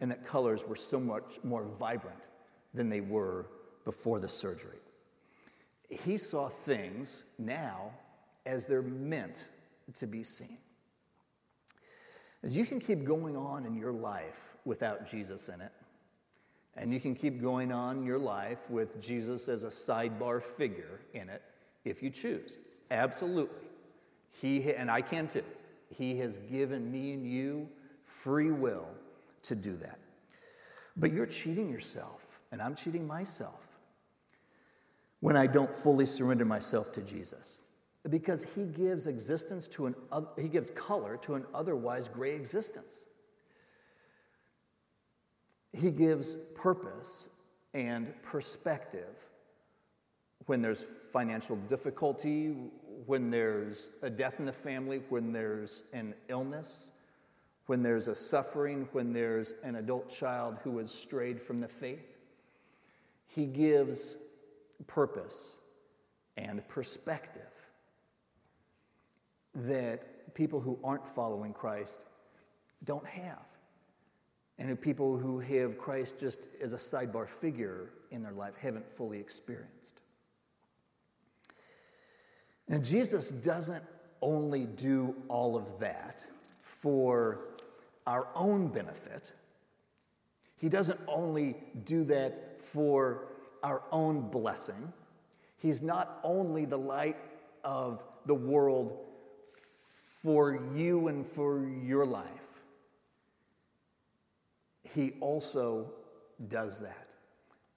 and 0.00 0.10
that 0.10 0.26
colors 0.26 0.66
were 0.66 0.76
so 0.76 1.00
much 1.00 1.38
more 1.42 1.64
vibrant 1.64 2.28
than 2.74 2.88
they 2.88 3.00
were 3.00 3.46
before 3.84 4.20
the 4.20 4.28
surgery. 4.28 4.78
He 5.88 6.18
saw 6.18 6.48
things 6.48 7.24
now 7.38 7.92
as 8.44 8.66
they're 8.66 8.82
meant 8.82 9.50
to 9.94 10.06
be 10.06 10.24
seen. 10.24 10.58
As 12.42 12.56
you 12.56 12.64
can 12.64 12.80
keep 12.80 13.04
going 13.04 13.36
on 13.36 13.66
in 13.66 13.74
your 13.74 13.92
life 13.92 14.54
without 14.64 15.06
Jesus 15.06 15.48
in 15.48 15.60
it, 15.60 15.72
and 16.76 16.92
you 16.92 17.00
can 17.00 17.14
keep 17.14 17.40
going 17.40 17.72
on 17.72 18.04
your 18.04 18.18
life 18.18 18.70
with 18.70 19.00
Jesus 19.00 19.48
as 19.48 19.64
a 19.64 19.68
sidebar 19.68 20.42
figure 20.42 21.00
in 21.14 21.28
it 21.28 21.42
if 21.84 22.02
you 22.02 22.10
choose. 22.10 22.58
Absolutely. 22.90 23.66
He, 24.30 24.74
and 24.74 24.90
I 24.90 25.00
can 25.00 25.26
too. 25.26 25.42
He 25.88 26.18
has 26.18 26.36
given 26.36 26.90
me 26.90 27.12
and 27.14 27.26
you 27.26 27.68
free 28.02 28.50
will 28.50 28.88
to 29.42 29.54
do 29.54 29.74
that. 29.76 29.98
But 30.96 31.12
you're 31.12 31.26
cheating 31.26 31.70
yourself, 31.70 32.40
and 32.52 32.60
I'm 32.60 32.74
cheating 32.74 33.06
myself 33.06 33.76
when 35.20 35.36
I 35.36 35.46
don't 35.46 35.74
fully 35.74 36.06
surrender 36.06 36.44
myself 36.44 36.92
to 36.92 37.02
Jesus. 37.02 37.62
Because 38.08 38.44
he 38.44 38.66
gives 38.66 39.06
existence 39.06 39.66
to 39.68 39.86
an 39.86 39.94
he 40.38 40.48
gives 40.48 40.70
color 40.70 41.16
to 41.18 41.34
an 41.34 41.44
otherwise 41.54 42.08
gray 42.08 42.34
existence. 42.34 43.08
He 45.72 45.90
gives 45.90 46.36
purpose 46.54 47.30
and 47.74 48.12
perspective 48.22 49.28
when 50.46 50.62
there's 50.62 50.84
financial 50.84 51.56
difficulty, 51.56 52.54
when 53.06 53.30
there's 53.30 53.90
a 54.02 54.08
death 54.08 54.38
in 54.38 54.46
the 54.46 54.52
family, 54.52 55.02
when 55.08 55.32
there's 55.32 55.84
an 55.92 56.14
illness, 56.28 56.90
when 57.66 57.82
there's 57.82 58.06
a 58.06 58.14
suffering, 58.14 58.88
when 58.92 59.12
there's 59.12 59.54
an 59.64 59.76
adult 59.76 60.08
child 60.08 60.56
who 60.62 60.78
has 60.78 60.92
strayed 60.92 61.42
from 61.42 61.60
the 61.60 61.68
faith. 61.68 62.16
He 63.26 63.46
gives 63.46 64.16
purpose 64.86 65.58
and 66.36 66.66
perspective 66.68 67.65
that 69.56 70.34
people 70.34 70.60
who 70.60 70.78
aren't 70.84 71.06
following 71.06 71.52
Christ 71.52 72.06
don't 72.84 73.06
have. 73.06 73.44
And 74.58 74.68
who 74.68 74.76
people 74.76 75.18
who 75.18 75.38
have 75.40 75.76
Christ 75.76 76.18
just 76.18 76.48
as 76.62 76.72
a 76.72 76.76
sidebar 76.76 77.28
figure 77.28 77.90
in 78.10 78.22
their 78.22 78.32
life 78.32 78.56
haven't 78.56 78.88
fully 78.88 79.18
experienced. 79.18 80.00
And 82.68 82.84
Jesus 82.84 83.30
doesn't 83.30 83.84
only 84.22 84.66
do 84.66 85.14
all 85.28 85.56
of 85.56 85.78
that 85.78 86.24
for 86.62 87.40
our 88.06 88.28
own 88.34 88.68
benefit. 88.68 89.32
He 90.56 90.68
doesn't 90.68 91.00
only 91.06 91.56
do 91.84 92.04
that 92.04 92.60
for 92.60 93.28
our 93.62 93.82
own 93.90 94.28
blessing, 94.30 94.92
He's 95.58 95.82
not 95.82 96.20
only 96.22 96.66
the 96.66 96.78
light 96.78 97.16
of 97.64 98.04
the 98.26 98.34
world 98.34 99.05
for 100.26 100.58
you 100.74 101.06
and 101.06 101.24
for 101.24 101.68
your 101.84 102.04
life, 102.04 102.58
He 104.82 105.12
also 105.20 105.92
does 106.48 106.80
that 106.80 107.14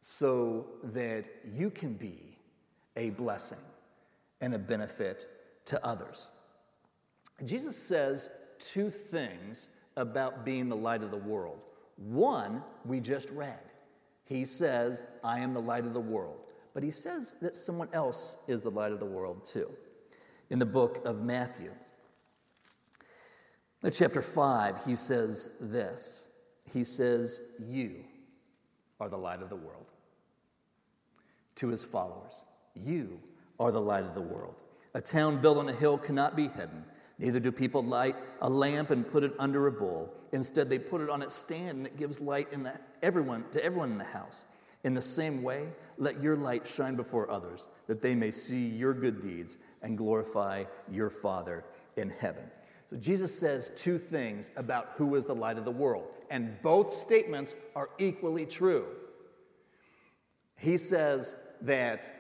so 0.02 0.66
that 0.86 1.26
you 1.54 1.70
can 1.70 1.94
be 1.94 2.40
a 2.98 3.12
blessing 3.12 3.60
and 4.42 4.56
a 4.56 4.58
benefit 4.58 5.28
to 5.66 5.86
others. 5.86 6.32
Jesus 7.46 7.78
says 7.78 8.32
two 8.58 8.90
things 8.90 9.68
about 9.96 10.44
being 10.44 10.70
the 10.70 10.76
light 10.76 11.04
of 11.04 11.12
the 11.12 11.18
world. 11.18 11.60
One, 11.98 12.64
we 12.84 13.00
just 13.00 13.30
read. 13.30 13.62
He 14.26 14.44
says, 14.44 15.06
I 15.24 15.42
am 15.42 15.54
the 15.54 15.62
light 15.62 15.86
of 15.86 15.94
the 15.94 16.00
world. 16.00 16.40
But 16.74 16.82
he 16.82 16.90
says 16.90 17.36
that 17.44 17.56
someone 17.56 17.90
else 17.94 18.38
is 18.48 18.64
the 18.64 18.72
light 18.72 18.92
of 18.92 19.00
the 19.00 19.06
world 19.06 19.46
too. 19.46 19.70
In 20.50 20.58
the 20.58 20.66
book 20.66 21.06
of 21.06 21.22
Matthew, 21.22 21.70
chapter 23.88 24.22
5, 24.22 24.86
he 24.86 24.96
says 24.96 25.58
this 25.62 26.32
He 26.72 26.84
says, 26.84 27.54
You 27.60 28.04
are 29.00 29.10
the 29.10 29.18
light 29.18 29.42
of 29.42 29.50
the 29.50 29.56
world. 29.56 29.86
To 31.56 31.68
his 31.70 31.84
followers, 31.84 32.46
You 32.74 33.20
are 33.60 33.72
the 33.72 33.82
light 33.82 34.04
of 34.04 34.14
the 34.14 34.22
world. 34.22 34.62
A 34.94 35.02
town 35.02 35.38
built 35.38 35.58
on 35.58 35.70
a 35.70 35.74
hill 35.74 35.98
cannot 35.98 36.36
be 36.36 36.48
hidden. 36.48 36.84
Neither 37.20 37.40
do 37.40 37.52
people 37.52 37.84
light 37.84 38.16
a 38.42 38.50
lamp 38.50 38.92
and 38.92 39.08
put 39.08 39.24
it 39.24 39.34
under 39.40 39.68
a 39.68 39.72
bowl. 39.72 40.14
Instead, 40.32 40.70
they 40.70 40.80
put 40.80 41.02
it 41.02 41.10
on 41.10 41.22
its 41.22 41.36
stand 41.36 41.78
and 41.78 41.86
it 41.86 41.98
gives 41.98 42.22
light 42.22 42.52
in 42.52 42.64
the, 42.64 42.74
everyone, 43.02 43.46
to 43.52 43.64
everyone 43.64 43.92
in 43.92 43.98
the 43.98 44.04
house. 44.04 44.46
In 44.86 44.94
the 44.94 45.02
same 45.02 45.44
way, 45.44 45.68
let 45.98 46.22
your 46.22 46.38
light 46.38 46.66
shine 46.66 46.96
before 46.96 47.30
others, 47.30 47.68
that 47.88 48.02
they 48.02 48.16
may 48.16 48.32
see 48.32 48.66
your 48.66 48.94
good 48.94 49.22
deeds 49.22 49.58
and 49.82 49.98
glorify 49.98 50.64
your 50.90 51.10
Father 51.10 51.66
in 51.98 52.10
heaven. 52.10 52.44
So 52.90 52.96
Jesus 52.96 53.38
says 53.38 53.72
two 53.76 54.00
things 54.00 54.50
about 54.56 54.94
who 54.96 55.14
is 55.16 55.26
the 55.26 55.36
light 55.36 55.58
of 55.58 55.66
the 55.66 55.72
world, 55.72 56.08
and 56.32 56.60
both 56.64 56.92
statements 56.92 57.56
are 57.76 57.90
equally 58.00 58.48
true. 58.48 58.86
He 60.58 60.76
says 60.76 61.36
that 61.62 62.12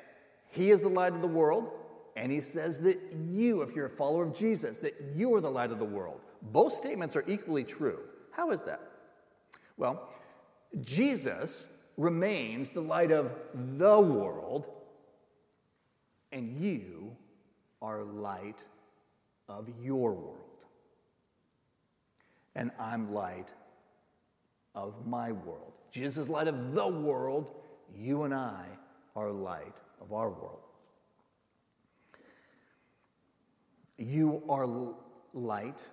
he 0.51 0.69
is 0.69 0.81
the 0.81 0.89
light 0.89 1.13
of 1.13 1.21
the 1.21 1.27
world, 1.27 1.71
and 2.15 2.31
he 2.31 2.39
says 2.39 2.79
that 2.79 2.99
you, 3.27 3.61
if 3.63 3.75
you're 3.75 3.87
a 3.87 3.89
follower 3.89 4.23
of 4.23 4.33
Jesus, 4.35 4.77
that 4.77 4.93
you 5.15 5.33
are 5.33 5.41
the 5.41 5.49
light 5.49 5.71
of 5.71 5.79
the 5.79 5.85
world. 5.85 6.21
Both 6.41 6.73
statements 6.73 7.15
are 7.15 7.23
equally 7.27 7.63
true. 7.63 7.99
How 8.31 8.51
is 8.51 8.63
that? 8.63 8.81
Well, 9.77 10.09
Jesus 10.81 11.77
remains 11.97 12.69
the 12.69 12.81
light 12.81 13.11
of 13.11 13.33
the 13.53 13.99
world, 13.99 14.69
and 16.31 16.51
you 16.53 17.15
are 17.81 18.03
light 18.03 18.63
of 19.47 19.67
your 19.81 20.13
world. 20.13 20.48
And 22.55 22.71
I'm 22.79 23.13
light 23.13 23.51
of 24.75 25.05
my 25.05 25.31
world. 25.31 25.73
Jesus 25.91 26.25
is 26.25 26.29
light 26.29 26.47
of 26.47 26.73
the 26.73 26.87
world. 26.87 27.55
You 27.95 28.23
and 28.23 28.33
I 28.33 28.65
are 29.15 29.31
light 29.31 29.75
of 30.01 30.13
our 30.13 30.29
world. 30.29 30.61
You 33.97 34.43
are 34.47 34.67
light 35.33 35.85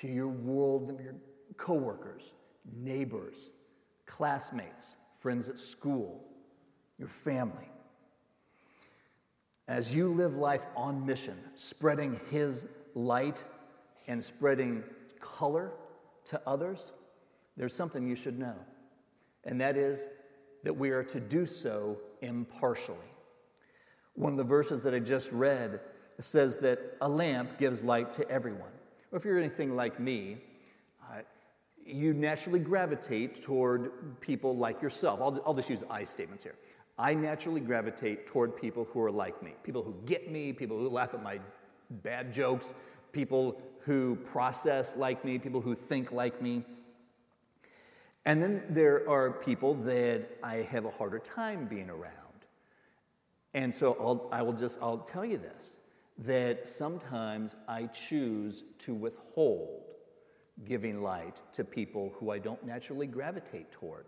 to 0.00 0.08
your 0.08 0.28
world 0.28 0.98
your 1.02 1.14
coworkers, 1.56 2.32
neighbors, 2.74 3.52
classmates, 4.06 4.96
friends 5.18 5.48
at 5.48 5.58
school, 5.58 6.24
your 6.98 7.08
family. 7.08 7.68
As 9.68 9.94
you 9.94 10.08
live 10.08 10.36
life 10.36 10.66
on 10.76 11.04
mission, 11.04 11.36
spreading 11.56 12.20
His 12.30 12.68
light 12.94 13.44
and 14.06 14.22
spreading 14.22 14.84
color 15.34 15.72
to 16.26 16.40
others, 16.46 16.94
there's 17.56 17.74
something 17.74 18.06
you 18.06 18.16
should 18.16 18.38
know. 18.38 18.56
And 19.44 19.60
that 19.60 19.76
is 19.76 20.08
that 20.64 20.76
we 20.76 20.90
are 20.90 21.04
to 21.04 21.20
do 21.20 21.46
so 21.46 21.98
impartially. 22.22 22.98
One 24.14 24.32
of 24.32 24.38
the 24.38 24.44
verses 24.44 24.82
that 24.84 24.94
I 24.94 24.98
just 24.98 25.32
read 25.32 25.80
says 26.18 26.56
that 26.58 26.78
a 27.00 27.08
lamp 27.08 27.58
gives 27.58 27.82
light 27.82 28.10
to 28.12 28.28
everyone. 28.30 28.70
If 29.12 29.24
you're 29.24 29.38
anything 29.38 29.76
like 29.76 30.00
me, 30.00 30.38
uh, 31.02 31.20
you 31.84 32.14
naturally 32.14 32.58
gravitate 32.58 33.42
toward 33.42 34.20
people 34.20 34.56
like 34.56 34.82
yourself. 34.82 35.20
I'll, 35.20 35.40
I'll 35.46 35.54
just 35.54 35.70
use 35.70 35.84
I 35.90 36.04
statements 36.04 36.42
here. 36.42 36.56
I 36.98 37.14
naturally 37.14 37.60
gravitate 37.60 38.26
toward 38.26 38.56
people 38.56 38.84
who 38.90 39.02
are 39.02 39.10
like 39.10 39.42
me, 39.42 39.54
people 39.62 39.82
who 39.82 39.94
get 40.06 40.30
me, 40.30 40.52
people 40.52 40.78
who 40.78 40.88
laugh 40.88 41.14
at 41.14 41.22
my 41.22 41.38
bad 42.02 42.32
jokes, 42.32 42.74
people 43.16 43.58
who 43.80 44.14
process 44.14 44.94
like 44.94 45.24
me, 45.24 45.38
people 45.38 45.62
who 45.62 45.74
think 45.74 46.12
like 46.12 46.42
me. 46.42 46.62
And 48.26 48.42
then 48.42 48.62
there 48.68 49.08
are 49.08 49.30
people 49.30 49.74
that 49.74 50.28
I 50.42 50.56
have 50.56 50.84
a 50.84 50.90
harder 50.90 51.18
time 51.18 51.66
being 51.66 51.88
around. 51.88 52.12
And 53.54 53.74
so 53.74 53.96
I'll, 53.98 54.28
I 54.30 54.42
will 54.42 54.52
just, 54.52 54.78
I'll 54.82 54.98
tell 54.98 55.24
you 55.24 55.38
this 55.38 55.78
that 56.18 56.68
sometimes 56.68 57.56
I 57.68 57.86
choose 57.86 58.64
to 58.78 58.94
withhold 58.94 59.82
giving 60.64 61.02
light 61.02 61.40
to 61.52 61.64
people 61.64 62.12
who 62.16 62.30
I 62.30 62.38
don't 62.38 62.64
naturally 62.64 63.06
gravitate 63.06 63.70
toward. 63.70 64.06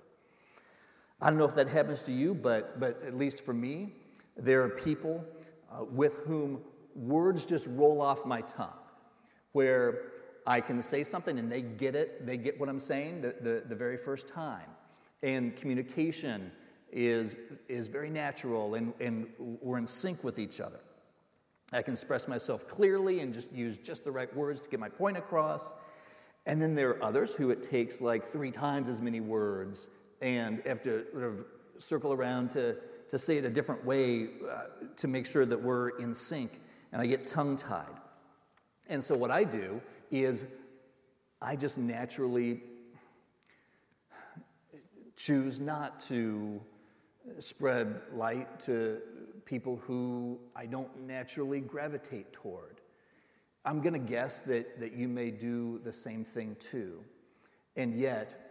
I 1.20 1.30
don't 1.30 1.38
know 1.38 1.44
if 1.44 1.54
that 1.54 1.68
happens 1.68 2.02
to 2.04 2.12
you, 2.12 2.34
but, 2.34 2.80
but 2.80 3.02
at 3.06 3.14
least 3.14 3.40
for 3.42 3.52
me, 3.52 3.92
there 4.36 4.62
are 4.62 4.70
people 4.70 5.24
uh, 5.70 5.84
with 5.84 6.18
whom 6.20 6.60
words 6.94 7.44
just 7.46 7.66
roll 7.72 8.00
off 8.00 8.24
my 8.24 8.40
tongue, 8.42 8.78
where 9.58 10.02
I 10.46 10.60
can 10.60 10.80
say 10.80 11.02
something 11.02 11.36
and 11.36 11.50
they 11.50 11.62
get 11.62 11.96
it, 11.96 12.24
they 12.24 12.36
get 12.36 12.60
what 12.60 12.68
I'm 12.68 12.78
saying 12.78 13.22
the, 13.22 13.34
the, 13.40 13.64
the 13.68 13.74
very 13.74 13.96
first 13.96 14.28
time. 14.28 14.70
And 15.24 15.56
communication 15.56 16.52
is, 16.92 17.34
is 17.68 17.88
very 17.88 18.08
natural, 18.08 18.76
and, 18.76 18.92
and 19.00 19.26
we're 19.60 19.78
in 19.78 19.86
sync 19.88 20.22
with 20.22 20.38
each 20.38 20.60
other. 20.60 20.78
I 21.72 21.82
can 21.82 21.94
express 21.94 22.28
myself 22.28 22.68
clearly 22.68 23.18
and 23.18 23.34
just 23.34 23.50
use 23.50 23.78
just 23.78 24.04
the 24.04 24.12
right 24.12 24.32
words 24.36 24.60
to 24.60 24.70
get 24.70 24.78
my 24.78 24.88
point 24.88 25.16
across. 25.16 25.74
And 26.46 26.62
then 26.62 26.76
there 26.76 26.90
are 26.90 27.02
others 27.02 27.34
who 27.34 27.50
it 27.50 27.64
takes 27.64 28.00
like 28.00 28.24
three 28.24 28.52
times 28.52 28.88
as 28.88 29.02
many 29.02 29.20
words 29.20 29.88
and 30.22 30.62
have 30.64 30.84
to 30.84 31.04
sort 31.10 31.24
of 31.24 31.44
circle 31.78 32.12
around 32.12 32.50
to, 32.50 32.76
to 33.08 33.18
say 33.18 33.38
it 33.38 33.44
a 33.44 33.50
different 33.50 33.84
way 33.84 34.28
uh, 34.48 34.86
to 34.98 35.08
make 35.08 35.26
sure 35.26 35.44
that 35.44 35.60
we're 35.60 35.98
in 35.98 36.14
sync. 36.14 36.60
And 36.92 37.02
I 37.02 37.06
get 37.06 37.26
tongue 37.26 37.56
tied. 37.56 37.98
And 38.88 39.02
so 39.02 39.16
what 39.16 39.30
I 39.30 39.44
do 39.44 39.80
is 40.10 40.46
I 41.40 41.56
just 41.56 41.78
naturally 41.78 42.62
choose 45.16 45.60
not 45.60 46.00
to 46.00 46.60
spread 47.38 48.00
light 48.12 48.60
to 48.60 49.00
people 49.44 49.76
who 49.76 50.38
I 50.54 50.66
don't 50.66 51.06
naturally 51.06 51.60
gravitate 51.60 52.32
toward. 52.32 52.80
I'm 53.64 53.80
going 53.80 53.92
to 53.92 53.98
guess 53.98 54.42
that, 54.42 54.80
that 54.80 54.92
you 54.92 55.08
may 55.08 55.30
do 55.30 55.80
the 55.84 55.92
same 55.92 56.24
thing 56.24 56.56
too. 56.58 57.02
And 57.76 57.98
yet, 57.98 58.48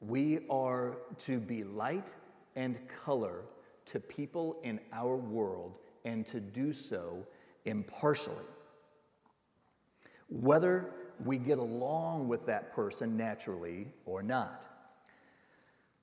we 0.00 0.40
are 0.48 0.96
to 1.26 1.38
be 1.38 1.64
light 1.64 2.14
and 2.56 2.78
color 2.88 3.42
to 3.86 4.00
people 4.00 4.58
in 4.62 4.80
our 4.92 5.16
world 5.16 5.78
and 6.04 6.26
to 6.26 6.40
do 6.40 6.72
so 6.72 7.26
impartially. 7.64 8.36
Whether 10.30 10.94
we 11.24 11.38
get 11.38 11.58
along 11.58 12.28
with 12.28 12.46
that 12.46 12.72
person 12.72 13.16
naturally 13.16 13.88
or 14.06 14.22
not. 14.22 14.66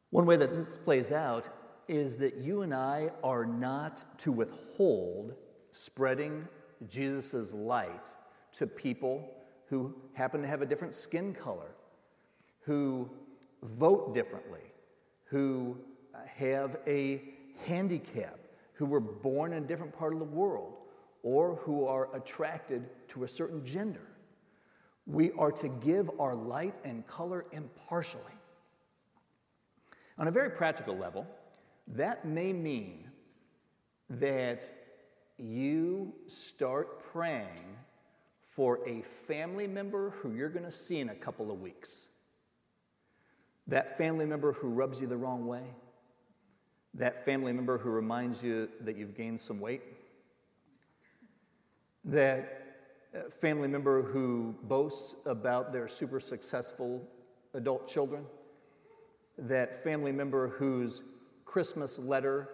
One 0.09 0.25
way 0.25 0.37
that 0.37 0.51
this 0.51 0.77
plays 0.77 1.11
out 1.11 1.49
is 1.87 2.17
that 2.17 2.35
you 2.35 2.61
and 2.61 2.73
I 2.73 3.11
are 3.23 3.45
not 3.45 4.03
to 4.19 4.31
withhold 4.31 5.33
spreading 5.71 6.47
Jesus' 6.87 7.53
light 7.53 8.13
to 8.53 8.67
people 8.67 9.33
who 9.67 9.95
happen 10.13 10.41
to 10.41 10.47
have 10.47 10.61
a 10.61 10.65
different 10.65 10.93
skin 10.93 11.33
color, 11.33 11.75
who 12.61 13.09
vote 13.63 14.13
differently, 14.13 14.61
who 15.25 15.77
have 16.25 16.77
a 16.87 17.21
handicap, 17.65 18.39
who 18.73 18.85
were 18.85 18.99
born 18.99 19.53
in 19.53 19.63
a 19.63 19.67
different 19.67 19.97
part 19.97 20.13
of 20.13 20.19
the 20.19 20.25
world, 20.25 20.73
or 21.23 21.55
who 21.55 21.85
are 21.85 22.15
attracted 22.15 22.87
to 23.09 23.23
a 23.23 23.27
certain 23.27 23.65
gender. 23.65 24.06
We 25.07 25.31
are 25.31 25.51
to 25.53 25.69
give 25.69 26.11
our 26.19 26.35
light 26.35 26.75
and 26.83 27.07
color 27.07 27.45
impartially. 27.51 28.23
On 30.17 30.27
a 30.27 30.31
very 30.31 30.49
practical 30.49 30.97
level, 30.97 31.25
that 31.87 32.25
may 32.25 32.51
mean 32.51 33.09
that 34.09 34.69
you 35.37 36.13
start 36.27 36.99
praying 37.11 37.77
for 38.41 38.85
a 38.87 39.01
family 39.01 39.67
member 39.67 40.09
who 40.09 40.33
you're 40.33 40.49
going 40.49 40.65
to 40.65 40.71
see 40.71 40.99
in 40.99 41.09
a 41.09 41.15
couple 41.15 41.51
of 41.51 41.61
weeks. 41.61 42.09
That 43.67 43.97
family 43.97 44.25
member 44.25 44.51
who 44.51 44.69
rubs 44.69 44.99
you 44.99 45.07
the 45.07 45.17
wrong 45.17 45.45
way. 45.45 45.63
That 46.93 47.23
family 47.23 47.53
member 47.53 47.77
who 47.77 47.89
reminds 47.89 48.43
you 48.43 48.69
that 48.81 48.97
you've 48.97 49.15
gained 49.15 49.39
some 49.39 49.59
weight. 49.59 49.83
That 52.03 52.66
family 53.29 53.67
member 53.67 54.01
who 54.01 54.55
boasts 54.63 55.25
about 55.25 55.71
their 55.71 55.87
super 55.87 56.19
successful 56.19 57.07
adult 57.53 57.87
children. 57.87 58.23
That 59.37 59.75
family 59.75 60.11
member 60.11 60.47
whose 60.49 61.03
Christmas 61.45 61.99
letter 61.99 62.49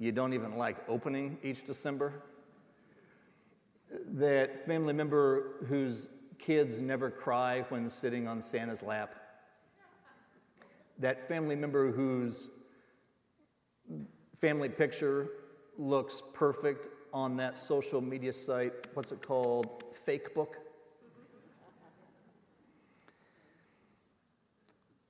you 0.00 0.12
don't 0.12 0.32
even 0.32 0.56
like 0.56 0.78
opening 0.88 1.36
each 1.42 1.62
December. 1.62 2.22
That 4.12 4.58
family 4.58 4.94
member 4.94 5.66
whose 5.66 6.08
kids 6.38 6.80
never 6.80 7.10
cry 7.10 7.66
when 7.68 7.86
sitting 7.90 8.26
on 8.26 8.40
Santa's 8.40 8.82
lap. 8.82 9.14
That 10.98 11.20
family 11.20 11.54
member 11.54 11.92
whose 11.92 12.48
family 14.34 14.70
picture 14.70 15.28
looks 15.76 16.22
perfect 16.32 16.88
on 17.12 17.36
that 17.36 17.58
social 17.58 18.00
media 18.00 18.32
site. 18.32 18.72
What's 18.94 19.12
it 19.12 19.22
called? 19.22 19.84
Fakebook. 19.94 20.54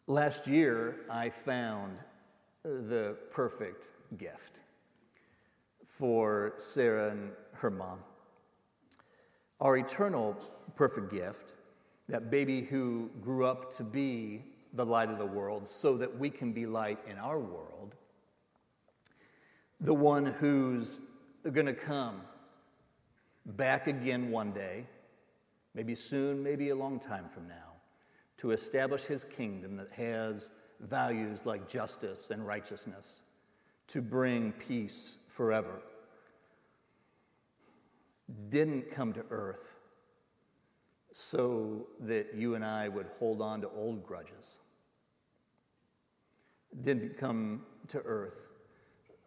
Last 0.06 0.48
year, 0.48 0.96
I 1.08 1.30
found 1.30 1.96
the 2.62 3.16
perfect 3.30 3.88
gift 4.18 4.60
for 5.84 6.54
Sarah 6.58 7.10
and 7.10 7.30
her 7.52 7.70
mom. 7.70 8.00
Our 9.60 9.76
eternal 9.76 10.36
perfect 10.74 11.12
gift, 11.12 11.54
that 12.08 12.30
baby 12.30 12.62
who 12.62 13.10
grew 13.22 13.44
up 13.44 13.70
to 13.74 13.84
be 13.84 14.42
the 14.72 14.84
light 14.84 15.10
of 15.10 15.18
the 15.18 15.26
world 15.26 15.68
so 15.68 15.96
that 15.98 16.18
we 16.18 16.30
can 16.30 16.52
be 16.52 16.66
light 16.66 16.98
in 17.08 17.18
our 17.18 17.38
world, 17.38 17.94
the 19.80 19.94
one 19.94 20.26
who's 21.42 21.52
going 21.52 21.66
to 21.66 21.72
come 21.72 22.22
back 23.46 23.86
again 23.86 24.30
one 24.30 24.52
day, 24.52 24.86
maybe 25.74 25.94
soon, 25.94 26.42
maybe 26.42 26.70
a 26.70 26.76
long 26.76 26.98
time 26.98 27.28
from 27.28 27.48
now, 27.48 27.74
to 28.38 28.50
establish 28.52 29.04
his 29.04 29.24
kingdom 29.24 29.76
that 29.76 29.90
has 29.92 30.50
values 30.80 31.46
like 31.46 31.68
justice 31.68 32.30
and 32.30 32.46
righteousness, 32.46 33.22
to 33.86 34.00
bring 34.00 34.52
peace 34.52 35.18
forever, 35.28 35.82
didn't 38.48 38.90
come 38.90 39.12
to 39.12 39.24
earth 39.30 39.76
so 41.12 41.86
that 42.00 42.34
you 42.34 42.54
and 42.54 42.64
I 42.64 42.88
would 42.88 43.06
hold 43.18 43.42
on 43.42 43.60
to 43.62 43.68
old 43.70 44.04
grudges. 44.04 44.60
Didn't 46.82 47.18
come 47.18 47.62
to 47.88 47.98
earth 48.04 48.49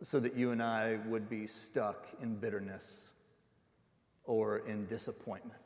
so 0.03 0.19
that 0.19 0.35
you 0.35 0.51
and 0.51 0.61
I 0.61 0.97
would 1.07 1.29
be 1.29 1.47
stuck 1.47 2.07
in 2.21 2.35
bitterness 2.35 3.13
or 4.25 4.59
in 4.59 4.85
disappointment. 4.85 5.61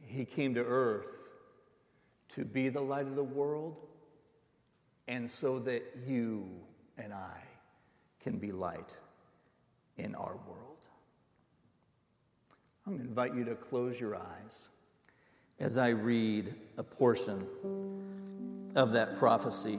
He 0.00 0.24
came 0.24 0.52
to 0.54 0.60
earth 0.60 1.18
to 2.30 2.44
be 2.44 2.68
the 2.68 2.80
light 2.80 3.06
of 3.06 3.14
the 3.14 3.22
world 3.22 3.76
and 5.06 5.30
so 5.30 5.60
that 5.60 5.84
you 6.04 6.48
and 6.98 7.12
I 7.12 7.40
can 8.20 8.38
be 8.38 8.50
light 8.50 8.96
in 9.96 10.16
our 10.16 10.36
world. 10.48 10.88
I'm 12.84 12.94
going 12.94 13.04
to 13.04 13.08
invite 13.08 13.34
you 13.36 13.44
to 13.44 13.54
close 13.54 14.00
your 14.00 14.16
eyes 14.16 14.70
as 15.60 15.78
I 15.78 15.90
read 15.90 16.54
a 16.76 16.82
portion 16.82 17.46
of 18.74 18.92
that 18.92 19.16
prophecy 19.16 19.78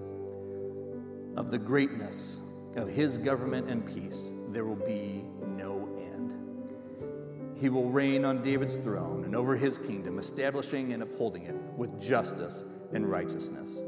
Of 1.37 1.49
the 1.49 1.57
greatness 1.57 2.39
of 2.75 2.89
his 2.89 3.17
government 3.17 3.69
and 3.69 3.85
peace, 3.85 4.33
there 4.49 4.65
will 4.65 4.75
be 4.75 5.23
no 5.57 5.89
end. 5.97 7.57
He 7.57 7.69
will 7.69 7.89
reign 7.89 8.25
on 8.25 8.41
David's 8.41 8.77
throne 8.77 9.23
and 9.23 9.35
over 9.35 9.55
his 9.55 9.77
kingdom, 9.77 10.19
establishing 10.19 10.93
and 10.93 11.03
upholding 11.03 11.43
it 11.43 11.55
with 11.77 12.01
justice 12.01 12.65
and 12.91 13.09
righteousness 13.09 13.81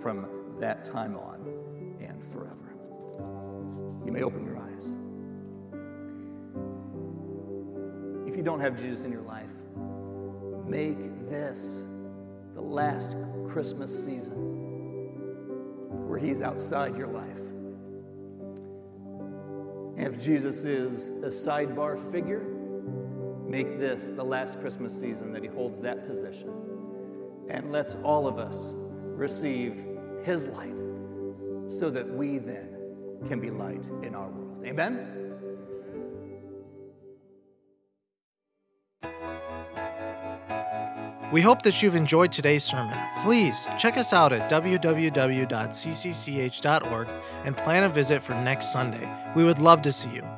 from 0.00 0.28
that 0.58 0.84
time 0.84 1.16
on 1.16 1.40
and 2.00 2.24
forever. 2.24 2.74
You 4.04 4.12
may 4.12 4.22
open 4.22 4.44
your 4.44 4.58
eyes. 4.58 4.94
If 8.28 8.36
you 8.36 8.42
don't 8.42 8.60
have 8.60 8.76
Jesus 8.76 9.04
in 9.04 9.12
your 9.12 9.22
life, 9.22 9.52
make 10.66 10.98
this 11.28 11.86
the 12.54 12.60
last 12.60 13.16
Christmas 13.48 14.04
season 14.04 14.77
where 15.88 16.18
He's 16.18 16.42
outside 16.42 16.96
your 16.96 17.08
life. 17.08 17.40
And 19.96 20.14
if 20.14 20.22
Jesus 20.22 20.64
is 20.64 21.08
a 21.08 21.28
sidebar 21.28 21.98
figure, 22.12 22.44
make 23.46 23.78
this 23.78 24.10
the 24.10 24.24
last 24.24 24.60
Christmas 24.60 24.98
season 24.98 25.32
that 25.32 25.42
He 25.42 25.48
holds 25.48 25.80
that 25.80 26.06
position. 26.06 26.52
And 27.48 27.72
let's 27.72 27.96
all 28.04 28.28
of 28.28 28.38
us 28.38 28.74
receive 28.76 29.82
His 30.22 30.46
light 30.48 30.78
so 31.66 31.90
that 31.90 32.08
we 32.08 32.38
then 32.38 32.68
can 33.26 33.40
be 33.40 33.50
light 33.50 33.84
in 34.02 34.14
our 34.14 34.30
world. 34.30 34.64
Amen? 34.64 35.17
We 41.30 41.42
hope 41.42 41.62
that 41.62 41.82
you've 41.82 41.94
enjoyed 41.94 42.32
today's 42.32 42.64
sermon. 42.64 42.98
Please 43.22 43.66
check 43.78 43.98
us 43.98 44.12
out 44.14 44.32
at 44.32 44.50
www.cccch.org 44.50 45.48
and 47.44 47.56
plan 47.56 47.84
a 47.84 47.88
visit 47.88 48.22
for 48.22 48.34
next 48.34 48.72
Sunday. 48.72 49.12
We 49.36 49.44
would 49.44 49.58
love 49.58 49.82
to 49.82 49.92
see 49.92 50.10
you. 50.10 50.37